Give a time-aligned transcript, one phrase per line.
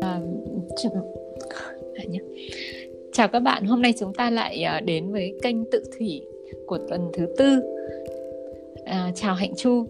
[0.00, 0.20] à,
[3.12, 6.22] chào các bạn hôm nay chúng ta lại à, đến với kênh tự thủy
[6.66, 7.60] của tuần thứ tư.
[8.84, 9.84] À, chào hạnh chu.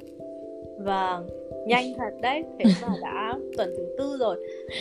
[0.79, 1.29] Vâng
[1.69, 4.37] nhanh thật đấy thế mà đã tuần thứ tư rồi.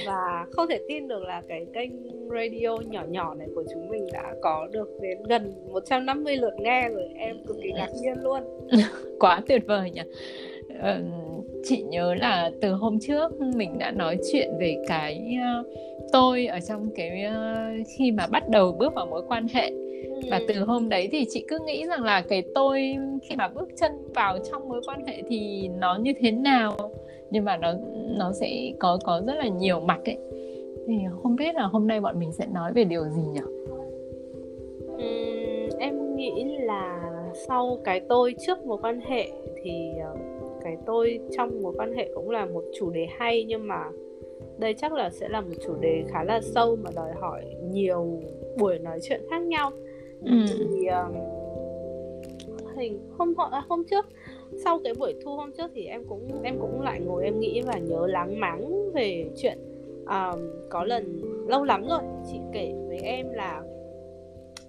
[0.05, 1.91] Và không thể tin được là cái kênh
[2.29, 6.89] radio nhỏ nhỏ này của chúng mình đã có được đến gần 150 lượt nghe
[6.89, 8.41] rồi em cực kỳ ngạc nhiên luôn.
[9.19, 10.01] Quá tuyệt vời nhỉ.
[10.81, 10.99] Ờ,
[11.69, 15.67] chị nhớ là từ hôm trước mình đã nói chuyện về cái uh,
[16.11, 19.71] tôi ở trong cái uh, khi mà bắt đầu bước vào mối quan hệ.
[20.31, 23.69] Và từ hôm đấy thì chị cứ nghĩ rằng là cái tôi khi mà bước
[23.75, 26.75] chân vào trong mối quan hệ thì nó như thế nào
[27.31, 27.73] nhưng mà nó
[28.17, 30.17] nó sẽ có có rất là nhiều mặt ấy.
[30.87, 33.41] Thì không biết là hôm nay bọn mình sẽ nói về điều gì nhỉ?
[34.93, 37.11] Uhm, em nghĩ là
[37.47, 39.31] sau cái tôi trước mối quan hệ
[39.63, 40.15] thì ờ,
[40.67, 43.83] cái tôi trong mối quan hệ cũng là một chủ đề hay nhưng mà
[44.57, 48.21] đây chắc là sẽ là một chủ đề khá là sâu mà đòi hỏi nhiều
[48.59, 49.71] buổi nói chuyện khác nhau
[50.25, 50.31] ừ.
[50.47, 51.13] thì um,
[52.77, 54.05] hình hôm họ à, hôm trước
[54.63, 57.61] sau cái buổi thu hôm trước thì em cũng em cũng lại ngồi em nghĩ
[57.61, 59.57] và nhớ lắng mắng về chuyện
[60.05, 63.61] um, có lần lâu lắm rồi chị kể với em là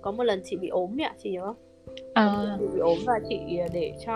[0.01, 1.57] có một lần chị bị ốm nhỉ chị nhớ không
[2.15, 2.57] à.
[2.61, 3.39] chị bị ốm và chị
[3.73, 4.15] để cho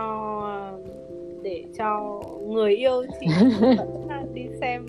[1.43, 3.27] để cho người yêu chị
[4.35, 4.87] đi xem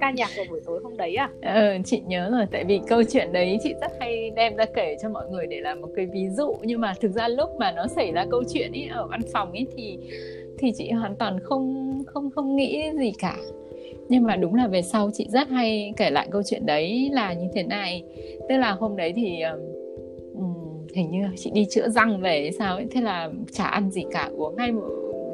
[0.00, 1.30] ca nhạc vào buổi tối hôm đấy à?
[1.42, 4.96] Ừ, chị nhớ rồi tại vì câu chuyện đấy chị rất hay đem ra kể
[5.02, 6.56] cho mọi người để làm một cái ví dụ.
[6.62, 9.52] Nhưng mà thực ra lúc mà nó xảy ra câu chuyện ấy ở văn phòng
[9.52, 9.98] ấy thì
[10.58, 13.36] thì chị hoàn toàn không không không nghĩ gì cả.
[14.08, 17.32] Nhưng mà đúng là về sau chị rất hay kể lại câu chuyện đấy là
[17.32, 18.02] như thế này.
[18.48, 19.60] Tức là hôm đấy thì um,
[20.94, 22.86] hình như chị đi chữa răng về hay sao ấy.
[22.90, 24.88] Thế là chả ăn gì cả uống ngay một,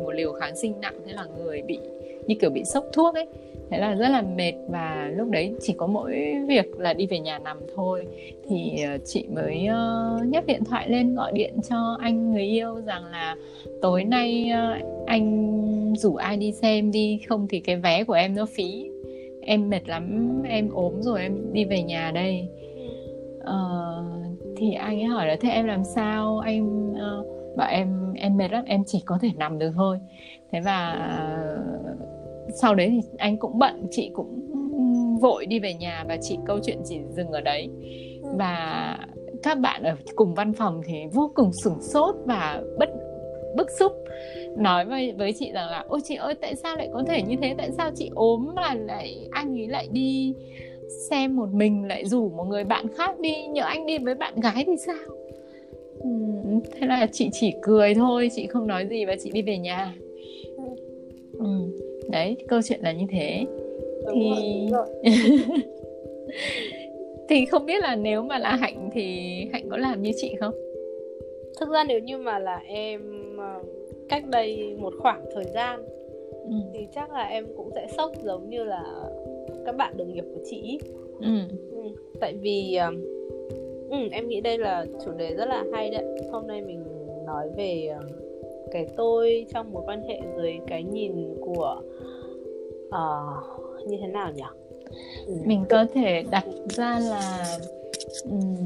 [0.05, 0.95] một liều kháng sinh nặng.
[1.07, 1.79] Thế là người bị
[2.27, 3.27] như kiểu bị sốc thuốc ấy.
[3.71, 7.19] Thế là rất là mệt và lúc đấy chỉ có mỗi việc là đi về
[7.19, 8.07] nhà nằm thôi.
[8.49, 12.81] Thì ờ, chị mới uh, nhấc điện thoại lên gọi điện cho anh người yêu
[12.87, 13.37] rằng là
[13.83, 18.35] tối nay uh, anh rủ ai đi xem đi không thì cái vé của em
[18.35, 18.91] nó phí.
[19.41, 22.49] Em mệt lắm em ốm rồi em đi về nhà đây.
[23.41, 24.16] Uh,
[24.57, 26.39] thì anh ấy hỏi là thế em làm sao?
[26.39, 29.99] Anh uh, bảo em em mệt lắm em chỉ có thể nằm được thôi.
[30.53, 30.97] Thế và
[31.53, 34.43] uh, sau đấy thì anh cũng bận chị cũng
[35.21, 37.69] vội đi về nhà và chị câu chuyện chỉ dừng ở đấy.
[38.23, 38.29] Ừ.
[38.39, 38.99] và
[39.43, 42.89] các bạn ở cùng văn phòng thì vô cùng sửng sốt và bất
[43.57, 43.93] bức xúc.
[44.57, 47.37] Nói với với chị rằng là ôi chị ơi tại sao lại có thể như
[47.43, 47.55] thế?
[47.59, 50.35] Tại sao chị ốm mà lại anh ấy lại đi
[51.11, 54.41] xem một mình lại rủ một người bạn khác đi nhỡ anh đi với bạn
[54.41, 54.97] gái thì sao
[55.99, 56.09] ừ,
[56.73, 59.95] thế là chị chỉ cười thôi chị không nói gì và chị đi về nhà
[61.39, 61.47] ừ.
[62.11, 63.45] đấy câu chuyện là như thế
[64.07, 65.13] đúng thì rồi, rồi.
[67.29, 70.55] thì không biết là nếu mà là hạnh thì hạnh có làm như chị không
[71.61, 73.01] thực ra nếu như mà là em
[73.39, 73.63] ờ,
[74.09, 75.83] cách đây một khoảng thời gian
[76.31, 76.55] ừ.
[76.73, 78.83] thì chắc là em cũng sẽ sốc giống như là
[79.67, 80.79] các bạn đồng nghiệp của chị
[81.21, 81.27] ừ.
[81.73, 81.83] Ừ,
[82.21, 82.79] tại vì
[83.91, 86.85] ừ, em nghĩ đây là chủ đề rất là hay đấy hôm nay mình
[87.27, 87.95] nói về
[88.73, 91.83] cái tôi trong mối quan hệ dưới cái nhìn của
[92.89, 94.43] uh, như thế nào nhỉ
[95.27, 95.35] ừ.
[95.45, 97.45] mình có thể đặt ra là
[98.25, 98.57] um,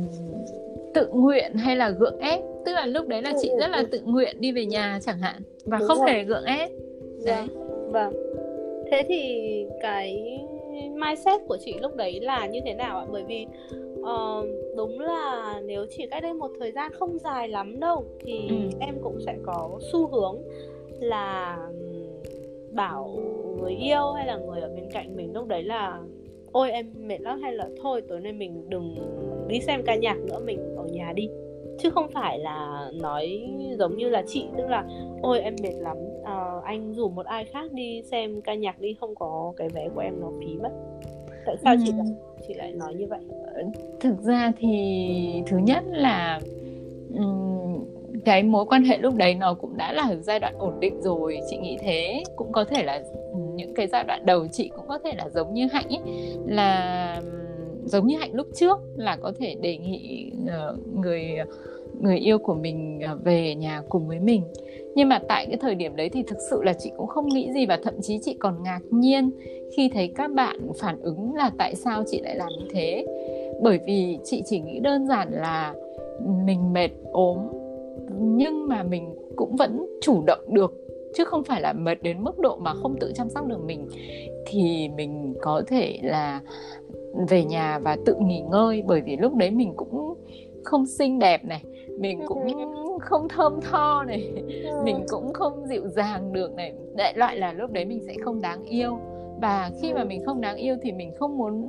[0.95, 4.01] tự nguyện hay là gượng ép tức là lúc đấy là chị rất là tự
[4.05, 6.11] nguyện đi về nhà chẳng hạn và Đúng không rồi.
[6.11, 6.71] hề gượng ép
[7.25, 7.93] đấy vâng.
[7.93, 8.13] vâng
[8.91, 9.45] thế thì
[9.81, 10.41] cái
[10.89, 13.47] mindset của chị lúc đấy là như thế nào ạ bởi vì
[14.01, 14.47] uh,
[14.77, 18.57] đúng là nếu chỉ cách đây một thời gian không dài lắm đâu thì ừ.
[18.81, 20.43] em cũng sẽ có xu hướng
[21.01, 21.59] là
[22.71, 23.19] bảo
[23.61, 26.01] người yêu hay là người ở bên cạnh mình lúc đấy là
[26.53, 28.95] ôi em mệt lắm hay là thôi tối nay mình đừng
[29.49, 31.29] đi xem ca nhạc nữa mình ở nhà đi
[31.79, 33.49] chứ không phải là nói
[33.79, 34.85] giống như là chị tức là
[35.23, 38.97] ôi em mệt lắm à, anh rủ một ai khác đi xem ca nhạc đi
[39.01, 40.71] không có cái vé của em nó phí mất.
[41.47, 41.81] Tại sao ừ.
[41.85, 42.07] chị lại
[42.49, 43.21] chị lại nói như vậy?
[44.01, 46.41] Thực ra thì thứ nhất là
[47.15, 47.85] um,
[48.25, 51.39] cái mối quan hệ lúc đấy nó cũng đã là giai đoạn ổn định rồi
[51.51, 52.23] chị nghĩ thế.
[52.37, 53.03] Cũng có thể là
[53.55, 56.01] những cái giai đoạn đầu chị cũng có thể là giống như hạnh ấy
[56.47, 57.23] là
[57.85, 61.37] giống như hạnh lúc trước là có thể đề nghị ờ, người
[62.01, 64.43] người yêu của mình ờ, về nhà cùng với mình
[64.95, 67.53] nhưng mà tại cái thời điểm đấy thì thực sự là chị cũng không nghĩ
[67.53, 69.31] gì và thậm chí chị còn ngạc nhiên
[69.77, 73.07] khi thấy các bạn phản ứng là tại sao chị lại làm như thế.
[73.63, 75.75] Bởi vì chị chỉ nghĩ đơn giản là
[76.45, 77.39] mình mệt ốm,
[78.19, 80.75] nhưng mà mình cũng vẫn chủ động được,
[81.15, 83.89] chứ không phải là mệt đến mức độ mà không tự chăm sóc được mình.
[84.47, 86.41] Thì mình có thể là
[87.29, 90.15] về nhà và tự nghỉ ngơi, bởi vì lúc đấy mình cũng
[90.65, 91.63] không xinh đẹp này,
[91.99, 94.33] mình cũng ừ không thơm tho này
[94.85, 96.73] mình cũng không dịu dàng được này.
[96.97, 98.99] Đại loại là lúc đấy mình sẽ không đáng yêu.
[99.41, 101.69] Và khi mà mình không đáng yêu thì mình không muốn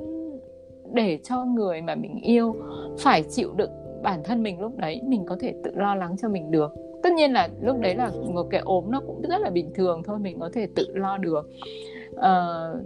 [0.92, 2.56] để cho người mà mình yêu
[2.98, 3.70] phải chịu đựng
[4.02, 6.74] bản thân mình lúc đấy mình có thể tự lo lắng cho mình được.
[7.02, 10.02] Tất nhiên là lúc đấy là một cái ốm nó cũng rất là bình thường
[10.04, 11.50] thôi mình có thể tự lo được.
[12.10, 12.80] Uh,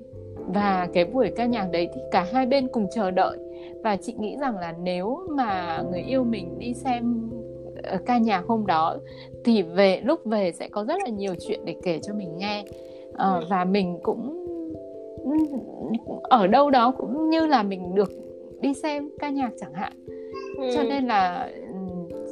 [0.47, 3.39] và cái buổi ca nhạc đấy thì cả hai bên cùng chờ đợi.
[3.83, 7.36] Và chị nghĩ rằng là nếu mà người yêu mình đi xem ờ,
[8.07, 8.97] ca nhạc hôm đó
[9.45, 12.65] thì về lúc về sẽ có rất là nhiều chuyện để kể cho mình nghe
[13.11, 14.47] uh, và mình cũng
[16.23, 18.13] ở đâu đó cũng như là mình được
[18.61, 19.93] đi xem ca nhạc chẳng hạn
[20.59, 20.71] ừ.
[20.75, 21.51] cho nên là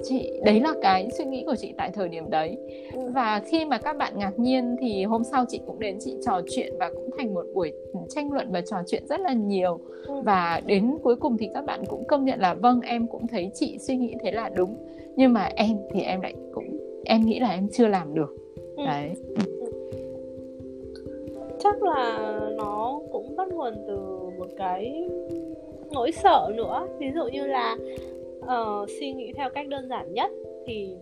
[0.04, 2.56] chị đấy là cái suy nghĩ của chị tại thời điểm đấy
[2.92, 3.00] ừ.
[3.14, 6.40] và khi mà các bạn ngạc nhiên thì hôm sau chị cũng đến chị trò
[6.50, 7.72] chuyện và cũng thành một buổi
[8.08, 10.14] tranh luận và trò chuyện rất là nhiều ừ.
[10.24, 13.50] và đến cuối cùng thì các bạn cũng công nhận là vâng em cũng thấy
[13.54, 14.76] chị suy nghĩ thế là đúng
[15.16, 18.34] nhưng mà em thì em lại cũng em nghĩ là em chưa làm được
[18.76, 18.84] ừ.
[18.86, 19.12] đấy
[21.58, 23.96] chắc là nó cũng bắt nguồn từ
[24.38, 25.08] một cái
[25.92, 27.76] nỗi sợ nữa ví dụ như là
[28.38, 30.30] uh, suy nghĩ theo cách đơn giản nhất
[30.66, 30.96] thì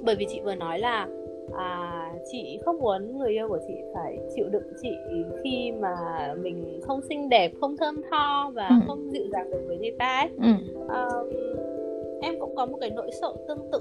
[0.00, 1.08] bởi vì chị vừa nói là
[1.56, 2.02] à,
[2.32, 4.90] chị không muốn người yêu của chị phải chịu đựng chị
[5.44, 5.96] khi mà
[6.42, 8.74] mình không xinh đẹp không thơm tho và ừ.
[8.86, 10.52] không dịu dàng được với người ta ấy ừ.
[10.78, 11.55] um,
[12.22, 13.80] em cũng có một cái nỗi sợ tương tự.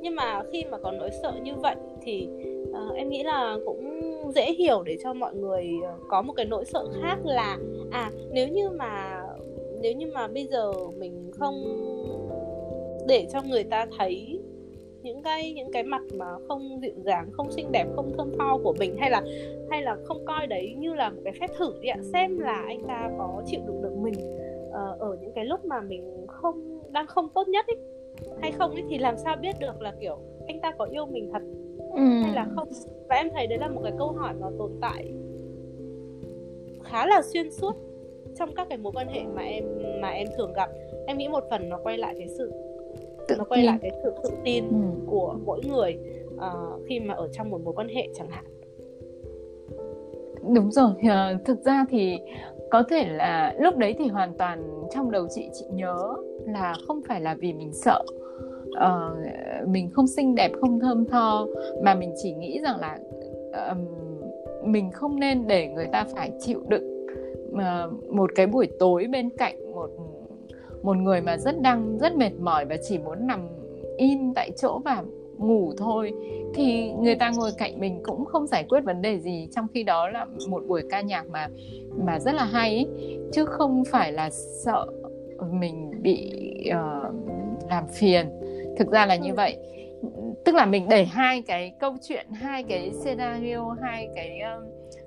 [0.00, 2.28] Nhưng mà khi mà có nỗi sợ như vậy thì
[2.70, 4.02] uh, em nghĩ là cũng
[4.34, 7.58] dễ hiểu để cho mọi người ờ, có một cái nỗi sợ khác là
[7.90, 9.22] à nếu như mà
[9.80, 11.54] nếu như mà bây giờ mình không
[13.08, 14.40] để cho người ta thấy
[15.02, 18.58] những cái những cái mặt mà không dịu dàng không xinh đẹp không thơm tho
[18.64, 19.22] của mình hay là
[19.70, 22.64] hay là không coi đấy như là một cái phép thử đi ạ xem là
[22.66, 24.14] anh ta có chịu đựng được mình
[24.68, 27.76] uh, ở những cái lúc mà mình không đang không tốt nhất ấy
[28.40, 31.30] hay không ấy thì làm sao biết được là kiểu anh ta có yêu mình
[31.32, 31.42] thật
[31.94, 32.22] ừ.
[32.22, 32.68] hay là không
[33.08, 35.12] và em thấy đấy là một cái câu hỏi mà tồn tại
[36.84, 37.72] khá là xuyên suốt
[38.38, 39.64] trong các cái mối quan hệ mà em
[40.00, 40.70] mà em thường gặp
[41.06, 42.52] em nghĩ một phần nó quay lại cái sự
[43.28, 43.66] tự nó quay tin.
[43.66, 44.74] lại cái sự tự tin ừ.
[45.06, 45.98] của mỗi người
[46.34, 48.44] uh, khi mà ở trong một mối quan hệ chẳng hạn
[50.54, 52.18] đúng rồi uh, thực ra thì
[52.70, 57.00] có thể là lúc đấy thì hoàn toàn trong đầu chị chị nhớ là không
[57.08, 58.02] phải là vì mình sợ.
[58.64, 61.46] Uh, mình không xinh đẹp không thơm tho
[61.82, 62.98] mà mình chỉ nghĩ rằng là
[63.70, 63.78] uh,
[64.64, 67.06] mình không nên để người ta phải chịu đựng
[67.52, 69.90] uh, một cái buổi tối bên cạnh một
[70.82, 73.48] một người mà rất đang rất mệt mỏi và chỉ muốn nằm
[73.96, 75.02] in tại chỗ và
[75.38, 76.12] ngủ thôi
[76.54, 79.48] thì người ta ngồi cạnh mình cũng không giải quyết vấn đề gì.
[79.54, 81.48] Trong khi đó là một buổi ca nhạc mà
[82.04, 82.86] mà rất là hay ấy,
[83.32, 84.86] chứ không phải là sợ
[85.52, 86.32] mình bị
[86.70, 87.14] uh,
[87.70, 88.26] làm phiền.
[88.78, 89.34] Thực ra là như ừ.
[89.34, 89.56] vậy.
[90.44, 94.64] Tức là mình đẩy hai cái câu chuyện hai cái scenario hai cái um,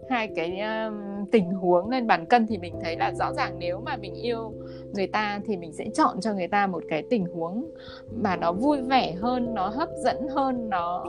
[0.10, 3.82] hai cái um, tình huống lên bàn cân thì mình thấy là rõ ràng nếu
[3.86, 4.54] mà mình yêu
[4.94, 7.72] người ta thì mình sẽ chọn cho người ta một cái tình huống
[8.16, 11.06] mà nó vui vẻ hơn nó hấp dẫn hơn nó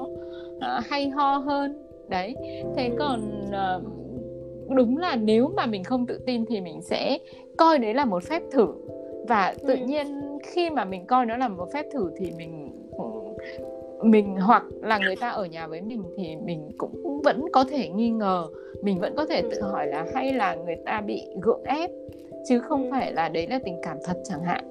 [0.57, 1.85] uh, hay ho hơn.
[2.09, 2.35] Đấy.
[2.77, 3.83] Thế còn uh,
[4.77, 7.19] đúng là nếu mà mình không tự tin thì mình sẽ
[7.57, 8.69] coi đấy là một phép thử
[9.29, 9.85] và tự ừ.
[9.87, 12.73] nhiên khi mà mình coi nó là một phép thử thì mình
[14.03, 17.89] mình hoặc là người ta ở nhà với mình thì mình cũng vẫn có thể
[17.89, 18.47] nghi ngờ
[18.83, 21.91] mình vẫn có thể tự hỏi là hay là người ta bị gượng ép
[22.49, 22.89] chứ không ừ.
[22.91, 24.65] phải là đấy là tình cảm thật chẳng hạn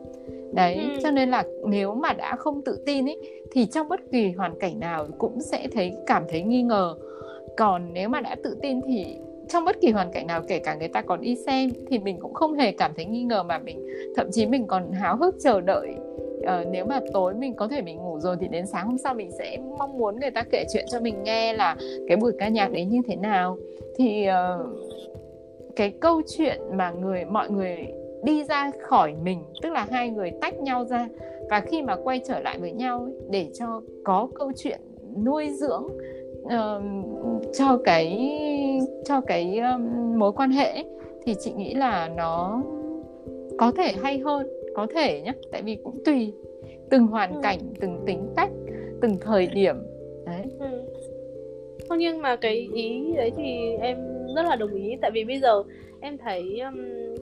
[0.54, 1.00] đấy ừ.
[1.04, 3.18] cho nên là nếu mà đã không tự tin ấy
[3.52, 6.96] thì trong bất kỳ hoàn cảnh nào cũng sẽ thấy cảm thấy nghi ngờ
[7.58, 9.18] còn nếu mà đã tự tin thì
[9.50, 12.20] trong bất kỳ hoàn cảnh nào kể cả người ta còn đi xem thì mình
[12.20, 15.36] cũng không hề cảm thấy nghi ngờ mà mình thậm chí mình còn háo hức
[15.44, 15.96] chờ đợi.
[16.38, 19.13] Uh, nếu mà tối mình có thể mình ngủ rồi thì đến sáng hôm sau
[19.13, 21.75] mình sẽ mong muốn người ta kể chuyện cho mình nghe là
[22.08, 23.58] cái buổi ca nhạc đấy như thế nào.
[23.96, 24.68] Thì uh,
[25.75, 27.88] cái câu chuyện mà người mọi người
[28.24, 31.08] đi ra khỏi mình tức là hai người tách nhau ra
[31.50, 34.82] và khi mà quay trở lại với nhau để cho có câu chuyện
[35.25, 35.88] nuôi dưỡng
[36.48, 38.32] uh, cho cái
[39.06, 40.84] cho cái um, mối quan hệ
[41.25, 42.63] thì chị nghĩ là nó
[43.58, 46.34] có thể hay hơn có thể nhé tại vì cũng tùy
[46.89, 47.39] từng hoàn ừ.
[47.44, 48.51] cảnh từng tính cách
[49.01, 49.75] từng thời điểm
[50.25, 50.44] đấy.
[50.60, 50.82] Ừ.
[51.89, 53.98] không nhưng mà cái ý đấy thì em
[54.36, 54.96] rất là đồng ý.
[55.01, 55.63] Tại vì bây giờ
[56.01, 56.77] em thấy um,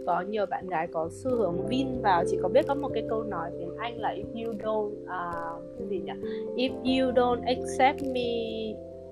[0.06, 2.24] có nhiều bạn gái có xu hướng vin vào.
[2.28, 5.64] Chị có biết có một cái câu nói tiếng Anh là if you don't uh,
[5.80, 6.14] cái gì nhỉ?
[6.56, 8.32] If you don't accept me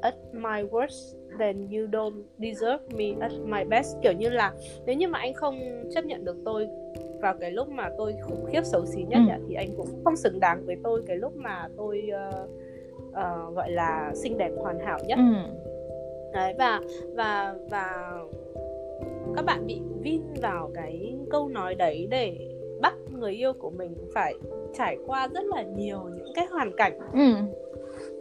[0.03, 4.53] at my worst then you don't deserve me at my best kiểu như là
[4.85, 5.59] nếu như mà anh không
[5.93, 6.67] chấp nhận được tôi
[7.21, 9.45] vào cái lúc mà tôi khủng khiếp xấu xí nhất ừ.
[9.47, 12.49] thì anh cũng không xứng đáng với tôi cái lúc mà tôi uh,
[13.09, 15.57] uh, gọi là xinh đẹp hoàn hảo nhất ừ.
[16.33, 16.81] đấy và
[17.15, 18.13] và và
[19.35, 22.37] các bạn bị vin vào cái câu nói đấy để
[22.81, 24.35] bắt người yêu của mình phải
[24.73, 27.35] trải qua rất là nhiều những cái hoàn cảnh ừ.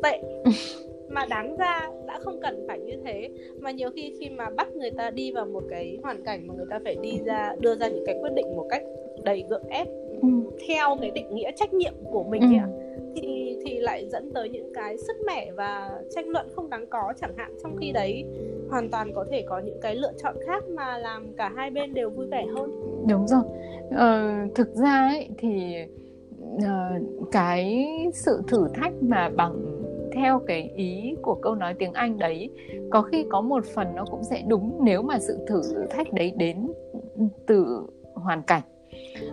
[0.02, 0.22] tệ
[1.12, 4.68] mà đáng ra đã không cần phải như thế mà nhiều khi khi mà bắt
[4.76, 7.74] người ta đi vào một cái hoàn cảnh mà người ta phải đi ra đưa
[7.74, 8.82] ra những cái quyết định một cách
[9.24, 9.86] đầy gượng ép
[10.22, 10.28] ừ.
[10.68, 12.58] theo cái định nghĩa trách nhiệm của mình ừ.
[12.58, 12.66] ạ
[13.14, 17.12] thì thì lại dẫn tới những cái sứt mẻ và tranh luận không đáng có
[17.20, 18.24] chẳng hạn trong khi đấy
[18.70, 21.94] hoàn toàn có thể có những cái lựa chọn khác mà làm cả hai bên
[21.94, 22.70] đều vui vẻ hơn
[23.08, 23.42] đúng rồi
[23.90, 25.76] ờ, thực ra ấy thì
[26.56, 29.71] uh, cái sự thử thách mà bằng
[30.14, 32.50] theo cái ý của câu nói tiếng Anh đấy
[32.90, 36.32] có khi có một phần nó cũng sẽ đúng nếu mà sự thử thách đấy
[36.36, 36.72] đến
[37.46, 38.62] từ hoàn cảnh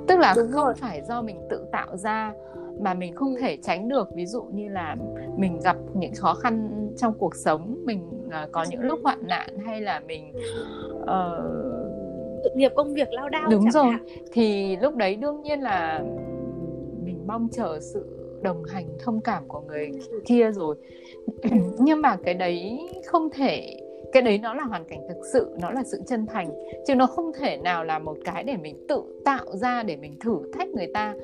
[0.07, 0.73] tức là đúng không rồi.
[0.73, 2.33] phải do mình tự tạo ra
[2.81, 4.95] mà mình không thể tránh được ví dụ như là
[5.37, 9.59] mình gặp những khó khăn trong cuộc sống mình uh, có những lúc hoạn nạn
[9.65, 10.33] hay là mình
[11.01, 14.05] uh, nghiệp công việc lao đao đúng rồi hạn.
[14.31, 16.03] thì lúc đấy đương nhiên là
[17.03, 19.91] mình mong chờ sự đồng hành thông cảm của người
[20.25, 20.75] kia rồi
[21.79, 23.77] nhưng mà cái đấy không thể
[24.11, 26.49] cái đấy nó là hoàn cảnh thực sự nó là sự chân thành
[26.87, 30.19] chứ nó không thể nào là một cái để mình tự tạo ra để mình
[30.19, 31.15] thử thách người ta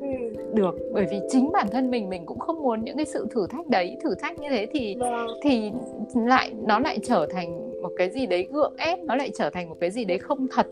[0.00, 0.06] ừ.
[0.54, 3.46] được bởi vì chính bản thân mình mình cũng không muốn những cái sự thử
[3.46, 5.26] thách đấy thử thách như thế thì vâng.
[5.42, 5.72] thì
[6.14, 9.68] lại nó lại trở thành một cái gì đấy gượng ép nó lại trở thành
[9.68, 10.66] một cái gì đấy không thật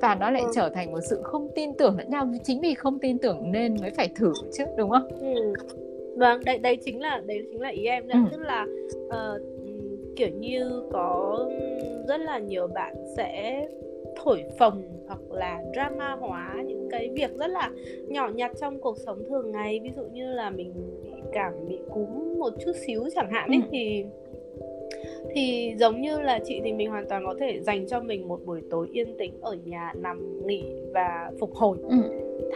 [0.00, 0.50] và nó lại ừ.
[0.54, 3.76] trở thành một sự không tin tưởng lẫn nhau chính vì không tin tưởng nên
[3.80, 5.54] mới phải thử chứ đúng không ừ.
[6.16, 8.36] vâng đây đây chính là đấy chính là ý em đấy ừ.
[8.36, 8.66] tức là
[9.06, 9.42] uh,
[10.16, 11.38] kiểu như có
[12.08, 13.66] rất là nhiều bạn sẽ
[14.16, 17.70] thổi phồng hoặc là drama hóa những cái việc rất là
[18.08, 20.72] nhỏ nhặt trong cuộc sống thường ngày ví dụ như là mình
[21.04, 23.68] bị cảm bị cúm một chút xíu chẳng hạn ấy ừ.
[23.70, 24.04] thì
[25.34, 28.40] thì giống như là chị thì mình hoàn toàn có thể dành cho mình một
[28.46, 30.64] buổi tối yên tĩnh ở nhà nằm nghỉ
[30.94, 31.96] và phục hồi ừ.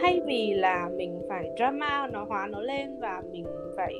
[0.01, 3.45] thay vì là mình phải drama nó hóa nó lên và mình
[3.77, 3.93] phải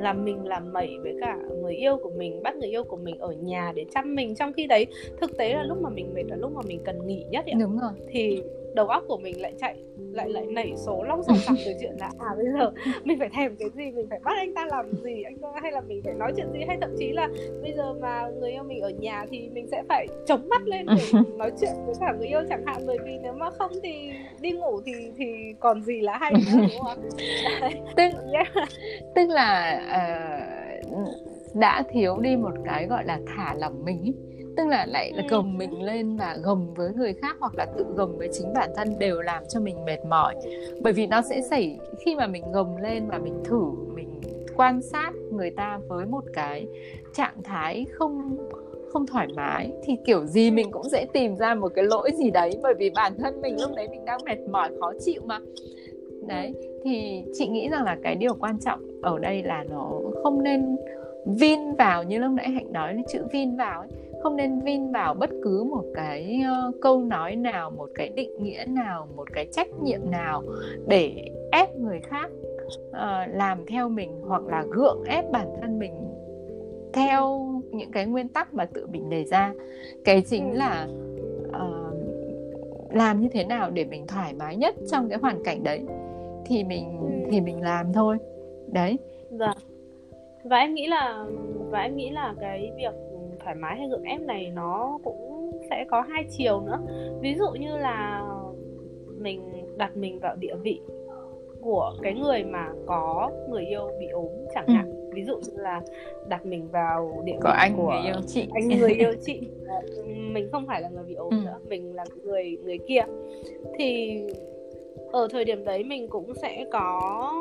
[0.00, 3.18] làm mình làm mẩy với cả người yêu của mình bắt người yêu của mình
[3.18, 4.86] ở nhà để chăm mình trong khi đấy
[5.20, 7.54] thực tế là lúc mà mình mệt là lúc mà mình cần nghỉ nhất ấy.
[7.60, 8.42] đúng rồi thì
[8.76, 9.76] đầu óc của mình lại chạy
[10.12, 12.70] lại lại nảy số long sòng sọc từ chuyện là à bây giờ
[13.04, 15.72] mình phải thèm cái gì mình phải bắt anh ta làm gì anh ta hay
[15.72, 17.28] là mình phải nói chuyện gì hay thậm chí là
[17.62, 20.86] bây giờ mà người yêu mình ở nhà thì mình sẽ phải chống mắt lên
[20.86, 22.82] để nói chuyện với cả người yêu chẳng hạn.
[22.86, 25.26] Bởi vì nếu mà không thì đi ngủ thì thì
[25.60, 27.08] còn gì là hay nữa đúng không
[27.96, 28.10] tức
[29.14, 31.08] tức là uh,
[31.54, 34.14] đã thiếu đi một cái gọi là thả lỏng mình ý
[34.56, 37.84] tức là lại là gồng mình lên và gồng với người khác hoặc là tự
[37.96, 40.34] gồng với chính bản thân đều làm cho mình mệt mỏi.
[40.82, 44.20] Bởi vì nó sẽ xảy khi mà mình gồng lên và mình thử mình
[44.56, 46.66] quan sát người ta với một cái
[47.14, 48.36] trạng thái không
[48.92, 52.30] không thoải mái thì kiểu gì mình cũng sẽ tìm ra một cái lỗi gì
[52.30, 52.50] đấy.
[52.62, 55.40] Bởi vì bản thân mình lúc đấy mình đang mệt mỏi khó chịu mà.
[56.26, 59.90] Đấy thì chị nghĩ rằng là cái điều quan trọng ở đây là nó
[60.22, 60.76] không nên
[61.26, 63.88] vin vào như lúc nãy hạnh nói chữ vin vào ấy
[64.22, 68.42] không nên vin vào bất cứ một cái uh, câu nói nào một cái định
[68.42, 70.42] nghĩa nào một cái trách nhiệm nào
[70.86, 72.30] để ép người khác
[72.90, 75.92] uh, làm theo mình hoặc là gượng ép bản thân mình
[76.92, 79.52] theo những cái nguyên tắc mà tự mình đề ra
[80.04, 80.56] cái chính ừ.
[80.56, 80.88] là
[81.48, 81.96] uh,
[82.92, 85.80] làm như thế nào để mình thoải mái nhất trong cái hoàn cảnh đấy
[86.46, 87.28] thì mình ừ.
[87.30, 88.16] thì mình làm thôi
[88.72, 88.98] đấy
[89.30, 89.56] vâng
[90.44, 91.24] và em nghĩ là
[91.70, 92.94] và em nghĩ là cái việc
[93.46, 96.78] thoải mái hay gượng ép này nó cũng sẽ có hai chiều nữa
[97.20, 98.24] ví dụ như là
[99.18, 99.40] mình
[99.76, 100.80] đặt mình vào địa vị
[101.60, 104.72] của cái người mà có người yêu bị ốm chẳng ừ.
[104.72, 105.82] hạn ví dụ như là
[106.28, 109.40] đặt mình vào địa của vị anh của người yêu chị anh người yêu chị
[110.32, 111.36] mình không phải là người bị ốm ừ.
[111.44, 113.02] nữa mình là người người kia
[113.78, 114.20] thì
[115.12, 117.32] ở thời điểm đấy mình cũng sẽ có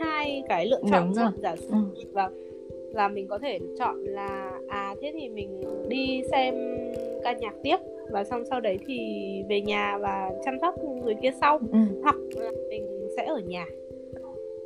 [0.00, 1.78] hai cái lựa chọn giả sử ừ.
[2.12, 2.30] và
[2.96, 6.54] là mình có thể chọn là à thế thì mình đi xem
[7.24, 7.76] ca nhạc tiếp
[8.10, 8.98] và xong sau đấy thì
[9.48, 10.74] về nhà và chăm sóc
[11.04, 11.58] người kia sau.
[11.72, 11.78] Ừ.
[12.02, 13.66] hoặc là mình sẽ ở nhà.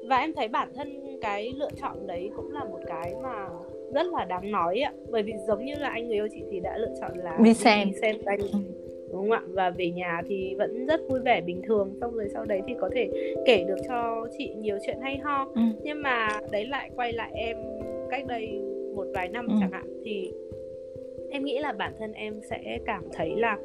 [0.09, 3.49] Và em thấy bản thân cái lựa chọn đấy cũng là một cái mà
[3.95, 4.93] rất là đáng nói ạ.
[5.11, 7.55] Bởi vì giống như là anh người yêu chị thì đã lựa chọn là đi
[7.55, 8.17] xem đi xem.
[8.27, 8.59] ca nhạc.
[9.13, 9.43] Đúng không ạ?
[9.47, 11.95] Và về nhà thì vẫn rất vui vẻ bình thường.
[12.01, 13.11] Xong rồi sau đấy thì có thể
[13.47, 15.49] kể được cho chị nhiều chuyện hay ho.
[15.55, 15.61] Ừ.
[15.83, 17.57] nhưng mà đấy lại quay lại em
[18.11, 18.61] cách đây
[18.95, 19.55] một vài năm ừ.
[19.61, 20.33] chẳng hạn thì
[21.31, 23.59] em nghĩ là bản thân em sẽ cảm thấy là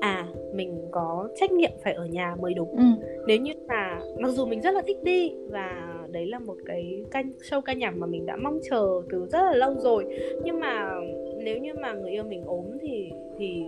[0.00, 2.84] à mình có trách nhiệm phải ở nhà mới đúng ừ.
[3.26, 7.04] nếu như mà mặc dù mình rất là thích đi và đấy là một cái
[7.10, 10.04] canh show ca nhạc mà mình đã mong chờ từ rất là lâu rồi
[10.44, 10.90] nhưng mà
[11.36, 13.64] nếu như mà người yêu mình ốm thì thì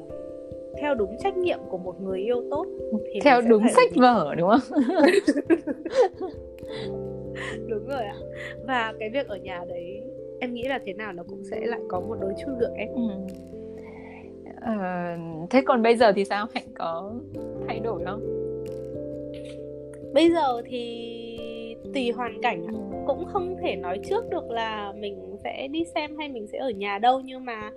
[0.80, 2.66] theo đúng trách nhiệm của một người yêu tốt
[3.12, 4.80] thì theo đúng sách vở đúng không
[7.68, 8.16] đúng rồi ạ
[8.66, 10.02] và cái việc ở nhà đấy
[10.42, 12.88] em nghĩ là thế nào nó cũng sẽ lại có một đôi chút gượng ép
[12.94, 13.02] ừ.
[14.60, 15.18] à,
[15.50, 16.46] thế còn bây giờ thì sao?
[16.54, 17.12] Hạnh có
[17.66, 18.20] thay đổi không?
[20.14, 21.21] Bây giờ thì
[21.94, 22.66] tùy hoàn cảnh
[23.06, 26.70] cũng không thể nói trước được là mình sẽ đi xem hay mình sẽ ở
[26.70, 27.70] nhà đâu nhưng mà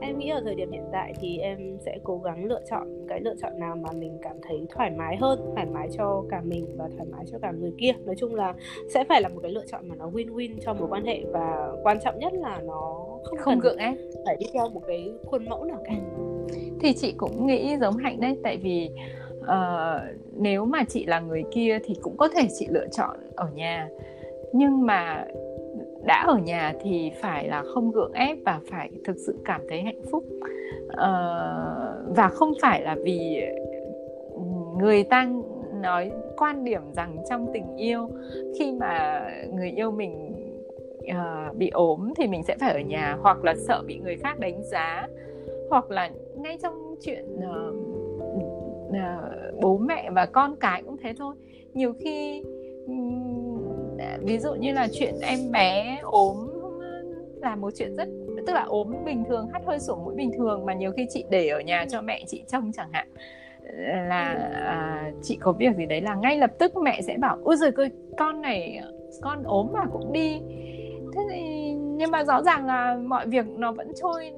[0.00, 3.20] em nghĩ ở thời điểm hiện tại thì em sẽ cố gắng lựa chọn cái
[3.20, 6.66] lựa chọn nào mà mình cảm thấy thoải mái hơn thoải mái cho cả mình
[6.76, 7.92] và thoải mái cho cả người kia.
[8.04, 8.54] Nói chung là
[8.94, 11.24] sẽ phải là một cái lựa chọn mà nó win win cho mối quan hệ
[11.32, 13.94] và quan trọng nhất là nó không, không gượng ép.
[14.26, 15.94] phải đi theo một cái khuôn mẫu nào cả.
[16.80, 18.90] Thì chị cũng nghĩ giống hạnh đấy tại vì
[19.46, 23.48] uh, nếu mà chị là người kia thì cũng có thể chị lựa chọn ở
[23.54, 23.88] nhà.
[24.52, 25.24] Nhưng mà
[26.04, 29.82] đã ở nhà thì phải là không gượng ép và phải thực sự cảm thấy
[29.82, 30.24] hạnh phúc.
[30.86, 33.42] Uh, và không phải là vì
[34.78, 35.28] người ta
[35.74, 38.08] nói quan điểm rằng trong tình yêu
[38.58, 39.22] khi mà
[39.52, 40.32] người yêu mình
[41.10, 44.38] uh, bị ốm thì mình sẽ phải ở nhà hoặc là sợ bị người khác
[44.38, 45.08] đánh giá
[45.70, 48.05] hoặc là ngay trong chuyện uh, uh,
[49.62, 51.34] bố mẹ và con cái cũng thế thôi.
[51.74, 52.42] Nhiều khi
[54.22, 56.36] ví dụ như là chuyện em bé ốm
[57.40, 58.08] là một chuyện rất
[58.46, 61.24] tức là ốm bình thường hắt hơi sổ mũi bình thường mà nhiều khi chị
[61.30, 63.08] để ở nhà cho mẹ chị trông chẳng hạn
[64.08, 64.22] là
[64.54, 67.70] à, chị có việc gì đấy là ngay lập tức mẹ sẽ bảo ôi giời
[67.76, 68.80] ơi con này
[69.20, 70.40] con ốm mà cũng đi.
[71.14, 74.32] Thế thì nhưng mà rõ ràng là mọi việc nó vẫn trôi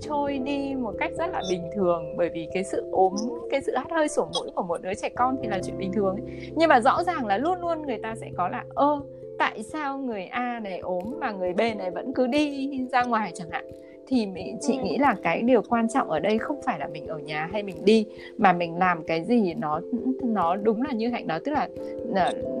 [0.00, 3.12] trôi đi một cách rất là bình thường bởi vì cái sự ốm
[3.50, 5.92] cái sự hắt hơi sổ mũi của một đứa trẻ con thì là chuyện bình
[5.92, 6.50] thường ấy.
[6.56, 9.00] nhưng mà rõ ràng là luôn luôn người ta sẽ có là ơ
[9.38, 13.32] tại sao người A này ốm mà người B này vẫn cứ đi ra ngoài
[13.34, 13.64] chẳng hạn
[14.06, 14.82] thì mình, chị ừ.
[14.84, 17.62] nghĩ là cái điều quan trọng ở đây không phải là mình ở nhà hay
[17.62, 18.06] mình đi
[18.38, 19.80] mà mình làm cái gì nó
[20.22, 21.68] nó đúng là như hạnh nói tức là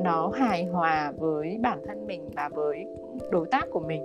[0.04, 2.86] nó hài hòa với bản thân mình và với
[3.30, 4.02] đối tác của mình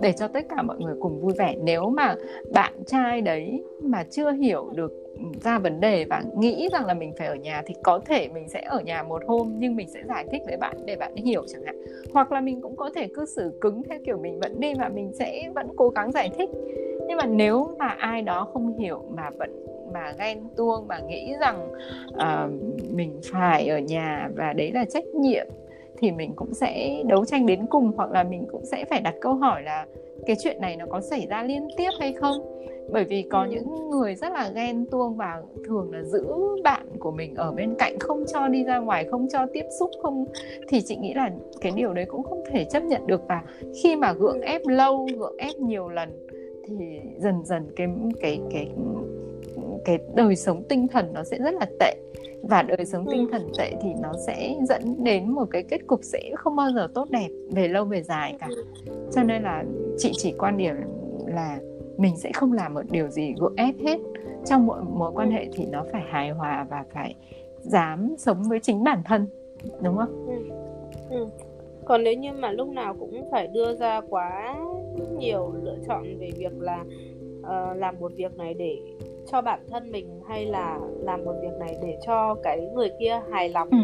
[0.00, 1.56] để cho tất cả mọi người cùng vui vẻ.
[1.62, 2.14] Nếu mà
[2.52, 6.94] bạn trai đấy mà chưa hiểu được ừ, ra vấn đề và nghĩ rằng là
[6.94, 9.88] mình phải ở nhà thì có thể mình sẽ ở nhà một hôm nhưng mình
[9.88, 11.76] sẽ giải thích với bạn để bạn hiểu chẳng hạn.
[12.12, 14.88] Hoặc là mình cũng có thể cư xử cứng theo kiểu mình vẫn đi và
[14.88, 16.50] mình sẽ vẫn cố gắng giải thích.
[17.08, 21.34] Nhưng mà nếu mà ai đó không hiểu mà vẫn mà ghen tuông mà nghĩ
[21.40, 21.68] rằng
[22.08, 22.50] uh,
[22.90, 25.46] mình phải ở nhà và đấy là trách nhiệm
[26.00, 29.14] thì mình cũng sẽ đấu tranh đến cùng hoặc là mình cũng sẽ phải đặt
[29.20, 29.86] câu hỏi là
[30.26, 32.64] cái chuyện này nó có xảy ra liên tiếp hay không?
[32.92, 36.24] Bởi vì có những người rất là ghen tuông và thường là giữ
[36.64, 39.90] bạn của mình ở bên cạnh không cho đi ra ngoài không cho tiếp xúc
[40.02, 40.24] không
[40.68, 43.22] thì chị nghĩ là cái điều đấy cũng không thể chấp nhận được.
[43.28, 43.42] Và
[43.82, 46.26] khi mà gượng ép lâu gượng ép nhiều lần
[46.66, 47.86] thì dần dần cái
[48.20, 48.68] cái cái
[49.84, 51.94] cái đời sống tinh thần nó sẽ rất là tệ
[52.42, 56.00] và đời sống tinh thần tệ thì nó sẽ dẫn đến một cái kết cục
[56.02, 58.48] sẽ không bao giờ tốt đẹp về lâu về dài cả
[59.12, 59.64] cho nên là
[59.98, 60.74] chị chỉ quan điểm
[61.26, 61.58] là
[61.96, 63.98] mình sẽ không làm một điều gì gượng ép hết
[64.46, 67.14] trong mỗi mối quan hệ thì nó phải hài hòa và phải
[67.60, 69.26] dám sống với chính bản thân
[69.82, 70.54] đúng không ừ.
[71.10, 71.26] Ừ.
[71.84, 74.56] còn nếu như mà lúc nào cũng phải đưa ra quá
[75.18, 76.84] nhiều lựa chọn về việc là
[77.40, 78.78] uh, làm một việc này để
[79.30, 83.20] cho bản thân mình hay là làm một việc này để cho cái người kia
[83.30, 83.76] hài lòng ừ.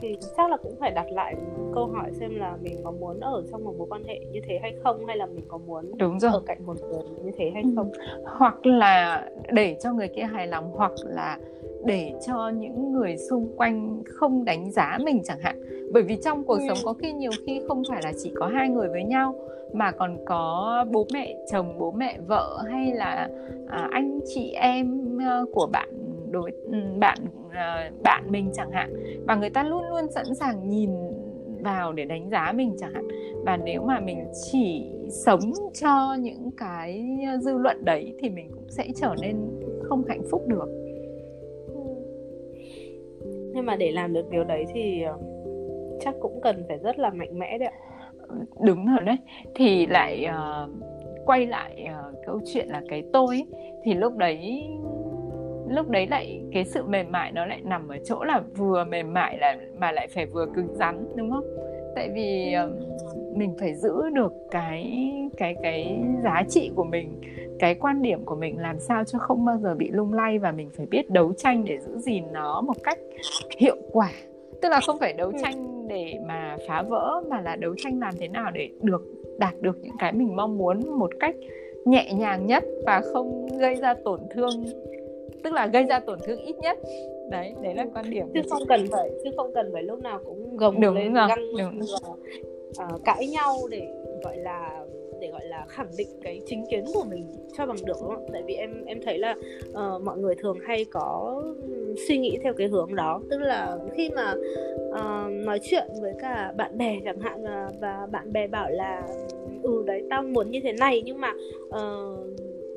[0.00, 1.34] thì chắc là cũng phải đặt lại
[1.74, 4.58] câu hỏi xem là mình có muốn ở trong một mối quan hệ như thế
[4.62, 6.32] hay không hay là mình có muốn Đúng rồi.
[6.32, 8.24] ở cạnh một người như thế hay không ừ.
[8.38, 11.38] hoặc là để cho người kia hài lòng hoặc là
[11.84, 15.62] để cho những người xung quanh không đánh giá mình chẳng hạn.
[15.92, 16.64] Bởi vì trong cuộc ừ.
[16.68, 19.34] sống có khi nhiều khi không phải là chỉ có hai người với nhau
[19.72, 23.28] mà còn có bố mẹ chồng bố mẹ vợ hay là
[23.68, 25.88] à, anh chị em uh, của bạn
[26.30, 28.92] đối ừ, bạn uh, bạn mình chẳng hạn.
[29.26, 30.90] Và người ta luôn luôn sẵn sàng nhìn
[31.60, 33.08] vào để đánh giá mình chẳng hạn.
[33.46, 38.68] Và nếu mà mình chỉ sống cho những cái dư luận đấy thì mình cũng
[38.68, 39.36] sẽ trở nên
[39.82, 40.81] không hạnh phúc được
[43.54, 45.18] nhưng mà để làm được điều đấy thì ờ,
[46.00, 47.78] chắc cũng cần phải rất là mạnh mẽ đấy ạ.
[48.66, 49.16] Đúng rồi đấy.
[49.54, 50.70] Thì lại uh,
[51.26, 53.46] quay lại uh, câu chuyện là cái tôi ấy,
[53.84, 54.64] thì lúc đấy
[55.68, 59.12] lúc đấy lại cái sự mềm mại nó lại nằm ở chỗ là vừa mềm
[59.12, 61.44] mại là mà lại phải vừa cứng rắn đúng không?
[61.96, 67.20] Tại vì uh, mình phải giữ được cái cái cái giá trị của mình
[67.62, 70.52] cái quan điểm của mình làm sao cho không bao giờ bị lung lay và
[70.52, 72.98] mình phải biết đấu tranh để giữ gìn nó một cách
[73.58, 74.10] hiệu quả.
[74.62, 75.38] Tức là không phải đấu ừ.
[75.42, 79.02] tranh để mà phá vỡ mà là đấu tranh làm thế nào để được
[79.38, 81.36] đạt được những cái mình mong muốn một cách
[81.84, 84.64] nhẹ nhàng nhất và không gây ra tổn thương.
[85.44, 86.78] Tức là gây ra tổn thương ít nhất.
[87.30, 90.20] Đấy đấy là quan điểm chứ không cần phải chứ không cần phải lúc nào
[90.24, 91.80] cũng gồng đúng lên rồi, găng đúng.
[92.78, 93.88] Và, uh, cãi nhau để
[94.24, 94.81] gọi là
[95.22, 98.26] để gọi là khẳng định cái chính kiến của mình cho bằng được đúng không?
[98.32, 99.34] Tại vì em em thấy là
[99.68, 101.42] uh, mọi người thường hay có
[102.08, 104.34] suy nghĩ theo cái hướng đó, tức là khi mà
[104.88, 109.02] uh, nói chuyện với cả bạn bè chẳng hạn và, và bạn bè bảo là
[109.62, 111.32] ừ đấy tao muốn như thế này nhưng mà
[111.68, 112.18] uh,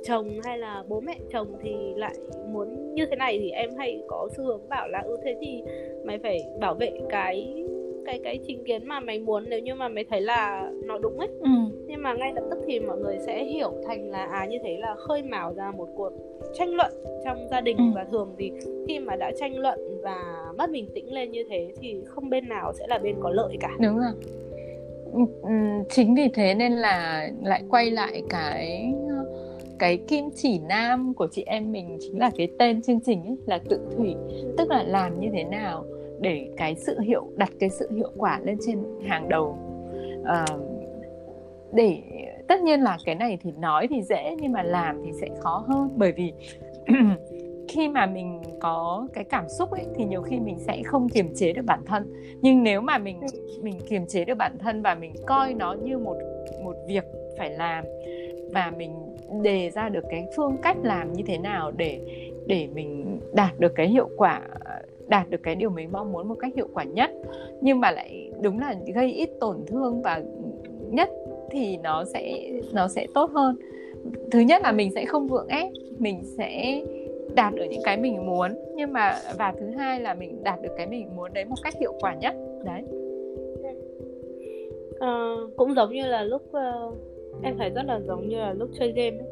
[0.06, 2.16] chồng hay là bố mẹ chồng thì lại
[2.48, 5.64] muốn như thế này thì em hay có xu hướng bảo là ừ thế thì
[6.06, 7.66] mày phải bảo vệ cái
[8.06, 11.20] cái cái chính kiến mà mày muốn nếu như mà mày thấy là nó đúng
[11.20, 11.28] ấy.
[11.40, 11.50] Ừ.
[11.88, 14.78] nhưng mà ngay lập tức thì mọi người sẽ hiểu thành là à như thế
[14.80, 16.14] là khơi mào ra một cuộc
[16.54, 16.92] tranh luận
[17.24, 17.84] trong gia đình ừ.
[17.96, 18.36] và thường.
[18.38, 18.52] Thì
[18.88, 22.50] khi mà đã tranh luận và mất bình tĩnh lên như thế thì không bên
[22.50, 23.72] nào sẽ là bên có lợi cả.
[23.80, 24.12] Đúng rồi.
[25.14, 25.50] Ừ, ừ,
[25.90, 28.94] chính vì thế nên là lại quay lại cái
[29.80, 33.38] cái kim chỉ nam của chị em mình chính là cái tên chương trình ấy
[33.46, 34.16] là tự thủy.
[34.58, 35.86] Tức là làm như thế nào
[36.22, 39.58] để cái sự hiệu đặt cái sự hiệu quả lên trên hàng đầu.
[40.22, 40.76] Uh,
[41.74, 42.02] để
[42.48, 45.64] tất nhiên là cái này thì nói thì dễ nhưng mà làm thì sẽ khó
[45.68, 45.90] hơn.
[45.96, 46.34] Bởi vì
[47.68, 51.34] khi mà mình có cái cảm xúc ấy thì nhiều khi mình sẽ không kiềm
[51.36, 52.14] chế được bản thân.
[52.42, 53.20] Nhưng nếu mà mình
[53.62, 56.18] mình kiềm chế được bản thân và mình coi nó như một
[56.64, 57.04] một việc
[57.38, 57.86] phải làm
[58.54, 62.00] và mình đề ra được cái phương cách làm như thế nào để
[62.48, 64.42] để mình đạt được cái hiệu quả
[65.08, 67.12] đạt được cái điều mình mong muốn một cách hiệu quả nhất.
[67.62, 70.22] Nhưng mà lại đúng là gây ít tổn thương và
[70.90, 71.10] nhất
[71.52, 73.56] thì nó sẽ nó sẽ tốt hơn.
[74.32, 76.82] Thứ nhất là mình sẽ không vượng ép mình sẽ
[77.36, 78.52] đạt được những cái mình muốn.
[78.76, 81.74] Nhưng mà và thứ hai là mình đạt được cái mình muốn đấy một cách
[81.80, 82.36] hiệu quả nhất.
[82.66, 82.84] Đấy.
[85.00, 86.98] À, cũng giống như là lúc uh,
[87.44, 89.28] em thấy rất là giống như là lúc chơi game ấy.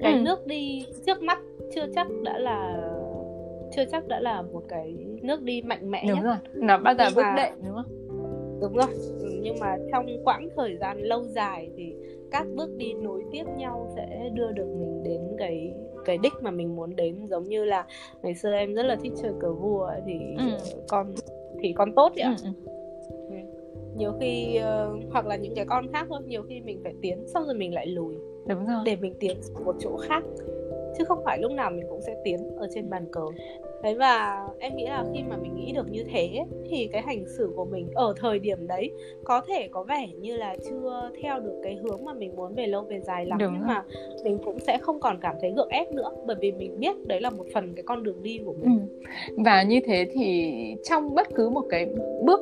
[0.00, 0.18] cái ừ.
[0.22, 1.38] nước đi trước mắt
[1.74, 2.90] chưa chắc đã là
[3.76, 7.04] chưa chắc đã là một cái nước đi mạnh mẽ đúng rồi nó bao giờ
[7.16, 8.02] bước đệm đúng không?
[8.60, 8.86] Đúng rồi
[9.20, 11.94] ừ, nhưng mà trong quãng thời gian lâu dài thì
[12.30, 16.50] các bước đi nối tiếp nhau sẽ đưa được mình đến cái cái đích mà
[16.50, 17.26] mình muốn đến.
[17.30, 17.86] Giống như là
[18.22, 20.44] ngày xưa em rất là thích chơi cờ vua thì ừ.
[20.88, 21.14] con
[21.60, 22.36] thì con tốt vậy ạ.
[22.44, 22.50] Ừ,
[23.28, 23.36] ừ.
[23.96, 27.24] nhiều khi uh, hoặc là những cái con khác thôi nhiều khi mình phải tiến
[27.26, 28.14] xong rồi mình lại lùi
[28.46, 28.76] đúng rồi.
[28.84, 30.22] để mình tiến một chỗ khác
[30.98, 33.26] chứ không phải lúc nào mình cũng sẽ tiến ở trên bàn cờ.
[33.82, 37.24] Đấy và em nghĩ là khi mà mình nghĩ được như thế thì cái hành
[37.26, 38.90] xử của mình ở thời điểm đấy
[39.24, 42.66] có thể có vẻ như là chưa theo được cái hướng mà mình muốn về
[42.66, 43.38] lâu về dài lắm.
[43.38, 43.68] Đúng nhưng rồi.
[43.68, 43.84] mà
[44.24, 47.20] mình cũng sẽ không còn cảm thấy gượng ép nữa bởi vì mình biết đấy
[47.20, 48.88] là một phần cái con đường đi của mình.
[49.28, 49.34] Ừ.
[49.44, 50.52] và như thế thì
[50.84, 51.86] trong bất cứ một cái
[52.24, 52.40] bước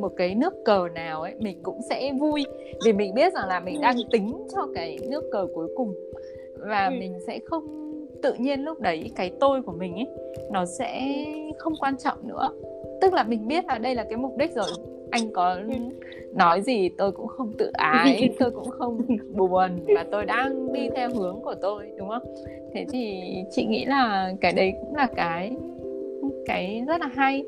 [0.00, 2.44] một cái nước cờ nào ấy mình cũng sẽ vui.
[2.84, 5.94] Vì mình biết rằng là mình đang tính cho cái nước cờ cuối cùng
[6.68, 6.94] và ừ.
[6.98, 7.80] mình sẽ không
[8.22, 10.08] tự nhiên lúc đấy cái tôi của mình ấy
[10.50, 11.14] nó sẽ
[11.58, 12.50] không quan trọng nữa.
[13.00, 14.70] Tức là mình biết là đây là cái mục đích rồi.
[15.10, 15.74] Anh có ừ.
[16.34, 19.00] nói gì tôi cũng không tự ái tôi cũng không
[19.34, 22.34] buồn và tôi đang đi theo hướng của tôi đúng không?
[22.74, 23.20] Thế thì
[23.50, 25.52] chị nghĩ là cái đấy cũng là cái
[26.46, 27.44] cái rất là hay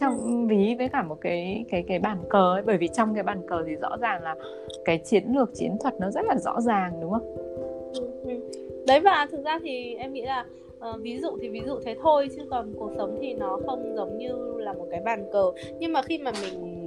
[0.00, 2.62] trong ví với cả một cái cái cái bàn cờ ấy.
[2.66, 4.34] Bởi vì trong cái bàn cờ thì rõ ràng là
[4.84, 7.47] cái chiến lược chiến thuật nó rất là rõ ràng đúng không
[8.86, 10.46] đấy và thực ra thì em nghĩ là
[10.90, 13.94] uh, ví dụ thì ví dụ thế thôi chứ còn cuộc sống thì nó không
[13.96, 16.78] giống như là một cái bàn cờ nhưng mà khi mà mình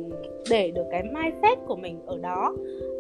[0.50, 2.56] để được cái mindset của mình ở đó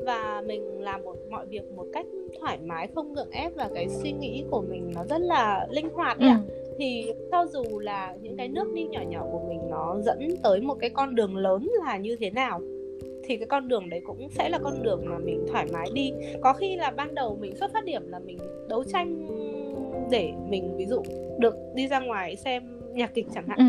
[0.05, 2.05] và mình làm một mọi việc một cách
[2.39, 5.89] thoải mái không gượng ép và cái suy nghĩ của mình nó rất là linh
[5.89, 6.25] hoạt ừ.
[6.25, 6.39] ạ
[6.77, 10.61] thì cho dù là những cái nước đi nhỏ nhỏ của mình nó dẫn tới
[10.61, 12.61] một cái con đường lớn là như thế nào
[13.23, 16.11] thì cái con đường đấy cũng sẽ là con đường mà mình thoải mái đi.
[16.41, 18.37] Có khi là ban đầu mình xuất phát điểm là mình
[18.69, 19.27] đấu tranh
[20.11, 21.01] để mình ví dụ
[21.39, 23.57] được đi ra ngoài xem nhạc kịch chẳng hạn.
[23.59, 23.65] Ừ.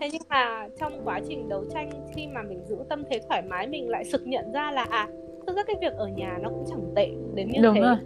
[0.00, 3.42] thế nhưng mà trong quá trình đấu tranh khi mà mình giữ tâm thế thoải
[3.42, 5.08] mái mình lại sực nhận ra là à
[5.46, 7.80] thực ra cái việc ở nhà nó cũng chẳng tệ đến như Đúng thế.
[7.80, 7.96] rồi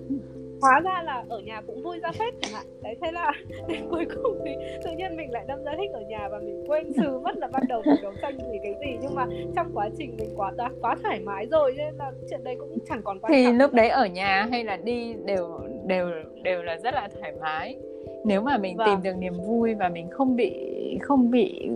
[0.61, 2.67] hóa ra là ở nhà cũng vui ra phết chẳng hạn.
[2.83, 3.33] Đấy thế là
[3.69, 4.53] đến cuối cùng thì
[4.85, 7.49] tự nhiên mình lại đâm ra thích ở nhà và mình quên sự mất là
[7.53, 8.99] ban đầu mình đấu tranh vì cái gì.
[9.03, 12.57] Nhưng mà trong quá trình mình quá quá thoải mái rồi nên là chuyện đấy
[12.61, 16.11] cũng chẳng còn quan thì trọng lúc đấy ở nhà hay là đi đều đều
[16.43, 17.77] đều là rất là thoải mái.
[18.25, 18.89] Nếu mà mình vâng.
[18.89, 20.53] tìm được niềm vui và mình không bị
[21.01, 21.71] không bị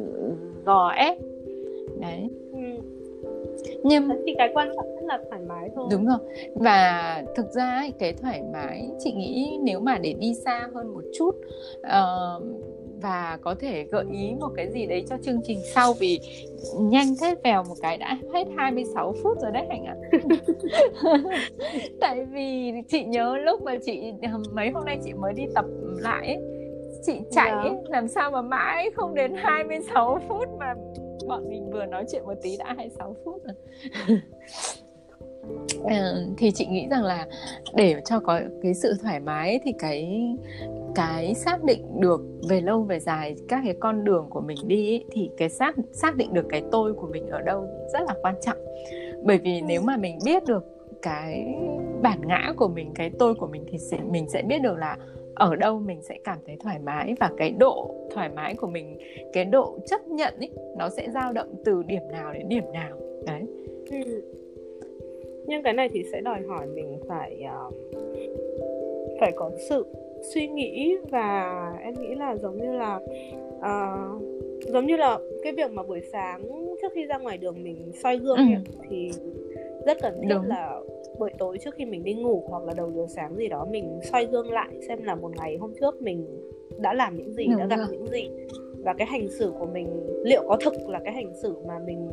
[0.65, 1.17] gò ép.
[2.01, 2.29] Đấy.
[3.83, 6.19] Nhưng thì cái quan trọng rất là thoải mái thôi đúng rồi
[6.55, 11.05] và thực ra cái thoải mái chị nghĩ nếu mà để đi xa hơn một
[11.15, 11.31] chút
[11.81, 12.43] uh,
[13.03, 16.21] và có thể gợi ý một cái gì đấy cho chương trình sau vì
[16.79, 19.97] nhanh thế vèo một cái đã hết 26 phút rồi đấy Hạnh ạ.
[22.01, 24.13] Tại vì chị nhớ lúc mà chị
[24.53, 25.65] mấy hôm nay chị mới đi tập
[26.01, 26.60] lại ấy,
[27.03, 27.89] chị chạy ấy, dạ.
[27.89, 30.75] làm sao mà mãi không đến 26 phút mà
[31.29, 33.55] bọn mình vừa nói chuyện một tí đã 26 phút rồi.
[35.85, 37.27] Ờ, thì chị nghĩ rằng là
[37.75, 40.29] để cho có cái sự thoải mái thì cái
[40.95, 44.91] cái xác định được về lâu về dài các cái con đường của mình đi
[44.91, 48.15] ấy, thì cái xác xác định được cái tôi của mình ở đâu rất là
[48.23, 48.59] quan trọng
[49.25, 50.65] bởi vì nếu mà mình biết được
[51.03, 51.55] cái
[52.03, 54.97] bản ngã của mình cái tôi của mình thì sẽ, mình sẽ biết được là
[55.41, 58.99] ở đâu mình sẽ cảm thấy thoải mái và cái độ thoải mái của mình
[59.33, 62.99] cái độ chấp nhận ấy nó sẽ dao động từ điểm nào đến điểm nào.
[63.27, 63.43] Đấy.
[63.91, 64.23] Ừ.
[65.47, 67.75] Nhưng cái này thì sẽ đòi hỏi mình phải uh,
[69.21, 69.87] phải có sự
[70.35, 73.01] suy nghĩ và em nghĩ là giống như là
[73.57, 74.23] uh,
[74.61, 76.43] giống như là cái việc mà buổi sáng
[76.83, 78.73] trước khi ra ngoài đường mình soi gương ừ.
[78.91, 79.11] thì
[79.87, 80.47] rất cần thiết Đúng.
[80.47, 80.81] là
[81.19, 84.01] buổi tối trước khi mình đi ngủ hoặc là đầu giờ sáng gì đó mình
[84.03, 86.27] soi gương lại xem là một ngày hôm trước mình
[86.79, 87.87] đã làm những gì Đúng đã gặp rồi.
[87.91, 88.31] những gì
[88.85, 89.87] và cái hành xử của mình
[90.25, 92.11] liệu có thực là cái hành xử mà mình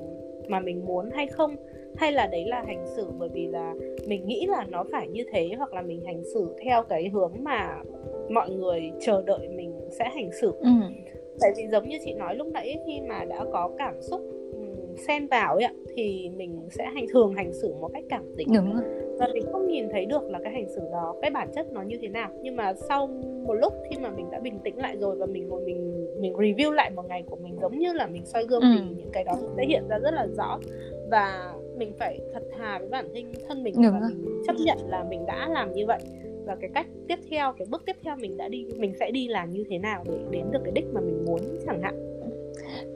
[0.47, 1.55] mà mình muốn hay không
[1.95, 3.73] hay là đấy là hành xử bởi vì là
[4.07, 7.33] mình nghĩ là nó phải như thế hoặc là mình hành xử theo cái hướng
[7.39, 7.81] mà
[8.29, 10.69] mọi người chờ đợi mình sẽ hành xử ừ.
[11.39, 14.21] tại vì giống như chị nói lúc nãy khi mà đã có cảm xúc
[14.97, 18.73] xen vào ấy thì mình sẽ hành thường hành xử một cách cảm tính Đúng
[18.73, 18.83] rồi.
[19.19, 21.81] và mình không nhìn thấy được là cái hành xử đó cái bản chất nó
[21.81, 23.07] như thế nào nhưng mà sau
[23.47, 26.33] một lúc khi mà mình đã bình tĩnh lại rồi và mình ngồi mình mình
[26.33, 28.67] review lại một ngày của mình giống như là mình soi gương ừ.
[28.75, 30.59] thì những cái đó sẽ hiện ra rất là rõ
[31.11, 34.09] và mình phải thật thà với bản thân thân mình Đúng và rồi.
[34.09, 35.99] mình chấp nhận là mình đã làm như vậy
[36.45, 39.27] và cái cách tiếp theo cái bước tiếp theo mình đã đi mình sẽ đi
[39.27, 41.95] làm như thế nào để đến được cái đích mà mình muốn chẳng hạn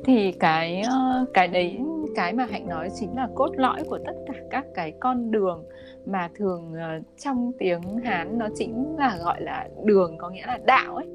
[0.04, 1.78] thì cái ờ, cái đấy
[2.16, 5.64] cái mà hạnh nói chính là cốt lõi của tất cả các cái con đường
[6.06, 10.60] mà thường uh, trong tiếng hán nó chính là gọi là đường có nghĩa là
[10.66, 11.08] đạo ấy.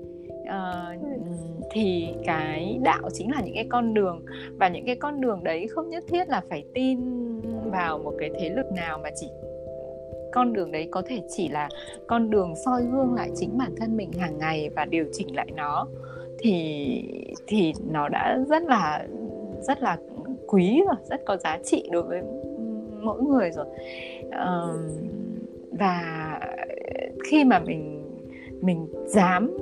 [0.43, 1.03] Uh,
[1.71, 4.25] thì cái đạo chính là những cái con đường
[4.59, 7.01] và những cái con đường đấy không nhất thiết là phải tin
[7.71, 9.27] vào một cái thế lực nào mà chỉ
[10.33, 11.69] con đường đấy có thể chỉ là
[12.07, 15.49] con đường soi gương lại chính bản thân mình hàng ngày và điều chỉnh lại
[15.55, 15.87] nó.
[16.39, 17.03] Thì
[17.47, 19.07] thì nó đã rất là
[19.61, 19.99] rất là
[20.47, 22.23] quý rồi rất có giá trị đối với
[23.01, 23.67] mỗi người rồi
[24.27, 24.81] uh,
[25.79, 26.41] và
[27.31, 28.03] khi mà mình
[28.61, 29.57] mình dám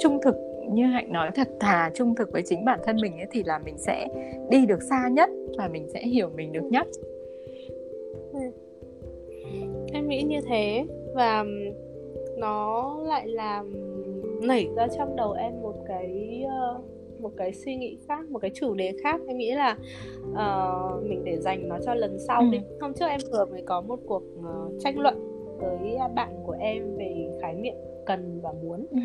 [0.00, 0.34] trung thực
[0.70, 3.58] như hạnh nói thật thà trung thực với chính bản thân mình ấy thì là
[3.58, 4.08] mình sẽ
[4.50, 6.86] đi được xa nhất và mình sẽ hiểu mình được nhất
[8.32, 8.40] ừ.
[9.92, 11.44] em nghĩ như thế và
[12.36, 13.72] nó lại làm
[14.42, 16.84] nảy ra trong đầu em một cái uh,
[17.20, 19.76] một cái suy nghĩ khác một cái chủ đề khác em nghĩ là
[20.30, 22.46] uh, mình để dành nó cho lần sau ừ.
[22.52, 25.28] đi hôm trước em vừa mới có một cuộc uh, tranh luận
[25.60, 27.74] với bạn của em về khái niệm
[28.06, 28.98] cần và muốn ừ.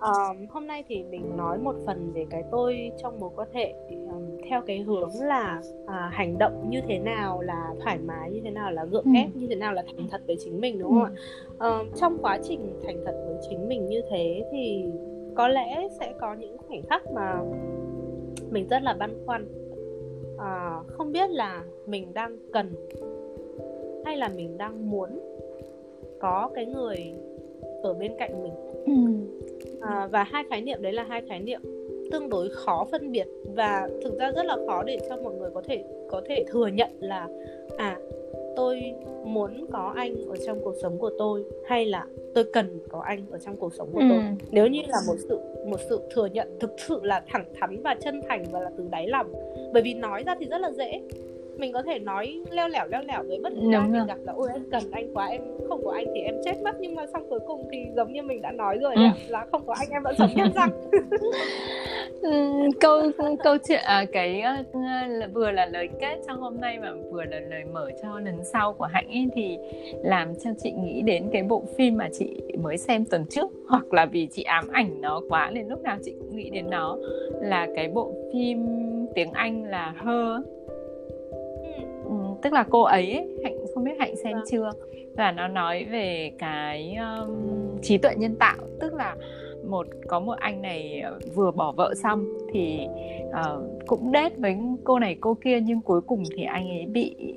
[0.00, 3.74] um, hôm nay thì mình nói một phần về cái tôi trong mối quan hệ
[3.90, 8.40] um, theo cái hướng là uh, hành động như thế nào là thoải mái như
[8.44, 9.10] thế nào là gượng ừ.
[9.14, 11.14] ép như thế nào là thành thật với chính mình đúng không
[11.58, 11.70] ừ.
[11.70, 14.84] ạ uh, trong quá trình thành thật với chính mình như thế thì
[15.34, 17.40] có lẽ sẽ có những khoảnh khắc mà
[18.50, 19.46] mình rất là băn khoăn
[20.38, 22.74] à, không biết là mình đang cần
[24.04, 25.08] hay là mình đang muốn
[26.20, 27.12] có cái người
[27.82, 28.52] ở bên cạnh mình
[28.86, 28.92] ừ.
[29.80, 31.60] à, và hai khái niệm đấy là hai khái niệm
[32.10, 35.50] tương đối khó phân biệt và thực ra rất là khó để cho mọi người
[35.54, 37.28] có thể có thể thừa nhận là
[37.76, 37.98] à
[38.56, 38.94] tôi
[39.24, 43.26] muốn có anh ở trong cuộc sống của tôi hay là tôi cần có anh
[43.30, 44.06] ở trong cuộc sống của ừ.
[44.10, 44.20] tôi
[44.50, 47.94] nếu như là một sự một sự thừa nhận thực sự là thẳng thắn và
[47.94, 49.32] chân thành và là từ đáy lòng.
[49.72, 51.00] Bởi vì nói ra thì rất là dễ.
[51.56, 54.32] Mình có thể nói leo lẻo leo lẻo với bất cứ ai mình gặp là
[54.32, 56.76] ôi em cần anh quá em không có anh thì em chết mất.
[56.80, 59.02] Nhưng mà xong cuối cùng thì giống như mình đã nói rồi ừ.
[59.28, 60.70] là không có anh em vẫn sống nhân răng
[62.80, 63.02] câu
[63.44, 67.40] câu chuyện à, cái uh, vừa là lời kết cho hôm nay mà vừa là
[67.40, 69.58] lời mở cho lần sau của hạnh ấy thì
[70.02, 73.92] làm cho chị nghĩ đến cái bộ phim mà chị mới xem tuần trước hoặc
[73.92, 76.96] là vì chị ám ảnh nó quá nên lúc nào chị cũng nghĩ đến nó
[77.40, 78.66] là cái bộ phim
[79.14, 80.46] tiếng Anh là Her.
[82.04, 84.44] Ừ, tức là cô ấy, ấy hạnh không biết hạnh xem vâng.
[84.50, 84.70] chưa?
[85.16, 87.30] Và nó nói về cái um,
[87.82, 89.16] trí tuệ nhân tạo tức là
[89.70, 91.02] một có một anh này
[91.34, 92.80] vừa bỏ vợ xong thì
[93.28, 97.34] uh, cũng đết với cô này cô kia nhưng cuối cùng thì anh ấy bị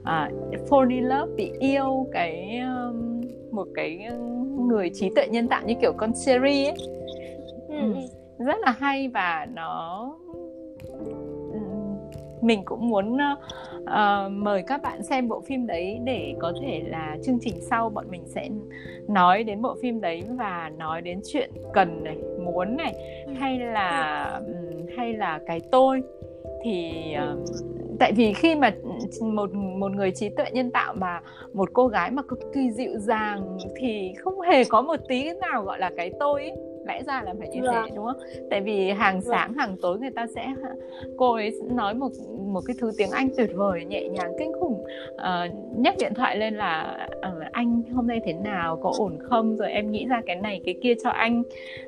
[0.00, 3.20] uh, fall in love bị yêu cái um,
[3.50, 4.08] một cái
[4.68, 6.74] người trí tuệ nhân tạo như kiểu con Siri ấy
[7.68, 7.94] ừ.
[7.94, 7.94] ừ.
[8.38, 10.10] rất là hay và nó
[12.44, 13.16] mình cũng muốn
[13.82, 17.90] uh, mời các bạn xem bộ phim đấy để có thể là chương trình sau
[17.90, 18.48] bọn mình sẽ
[19.08, 22.94] nói đến bộ phim đấy và nói đến chuyện cần này muốn này
[23.38, 24.40] hay là
[24.96, 26.02] hay là cái tôi.
[26.64, 26.92] Thì
[27.32, 27.38] uh,
[28.00, 28.74] tại vì khi mà
[29.20, 31.20] một một người trí tuệ nhân tạo mà
[31.52, 35.62] một cô gái mà cực kỳ dịu dàng thì không hề có một tí nào
[35.62, 36.52] gọi là cái tôi ấy
[36.86, 37.94] lẽ ra là phải như thế vâng.
[37.94, 38.20] đúng không?
[38.50, 39.30] Tại vì hàng vâng.
[39.30, 40.54] sáng hàng tối người ta sẽ
[41.16, 44.84] cô ấy nói một một cái thứ tiếng anh tuyệt vời nhẹ nhàng kinh khủng.
[45.14, 48.76] Uh, nhấc điện thoại lên là uh, anh hôm nay thế nào?
[48.82, 49.56] Có ổn không?
[49.56, 51.42] Rồi em nghĩ ra cái này cái kia cho anh.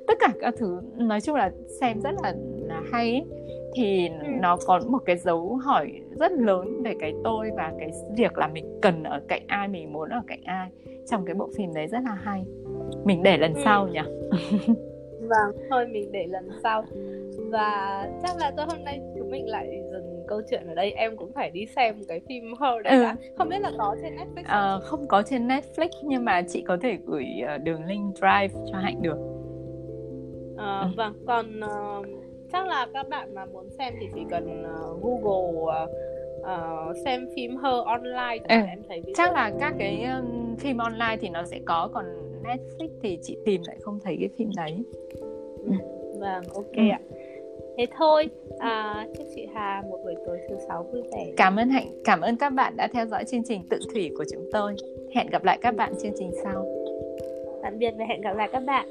[0.07, 2.35] Tất cả các thứ nói chung là xem rất là,
[2.69, 3.25] là hay ấy.
[3.75, 4.27] Thì ừ.
[4.41, 8.49] nó có một cái dấu hỏi rất lớn về cái tôi và cái việc là
[8.49, 10.69] mình cần ở cạnh ai mình muốn ở cạnh ai.
[11.11, 12.45] Trong cái bộ phim đấy rất là hay.
[13.05, 13.61] Mình để lần ừ.
[13.65, 14.01] sau nhỉ
[15.29, 16.85] vâng thôi mình để lần sau
[17.51, 21.17] và chắc là cho hôm nay chúng mình lại dừng câu chuyện ở đây em
[21.17, 23.03] cũng phải đi xem cái phim Her đấy ừ.
[23.03, 26.62] đã không biết là có trên Netflix à, không có trên Netflix nhưng mà chị
[26.67, 29.19] có thể gửi uh, đường link Drive cho Hạnh được
[30.57, 30.89] à, ừ.
[30.97, 32.07] vâng còn uh,
[32.53, 35.91] chắc là các bạn mà muốn xem thì chỉ cần uh, Google uh,
[36.41, 38.67] uh, xem phim Her online ừ.
[38.69, 42.05] em thấy chắc là các cái um, phim online thì nó sẽ có còn
[42.43, 44.85] Netflix thì chị tìm lại không thấy cái phim đấy.
[46.18, 46.83] Vâng ok ừ.
[46.92, 47.00] ạ.
[47.76, 51.26] Thế thôi à, chúc chị Hà một buổi tối thứ sáu vui vẻ.
[51.37, 54.24] Cảm ơn hạnh cảm ơn các bạn đã theo dõi chương trình tự thủy của
[54.33, 54.74] chúng tôi.
[55.14, 56.66] Hẹn gặp lại các bạn chương trình sau.
[57.62, 58.88] Tạm biệt và hẹn gặp lại các bạn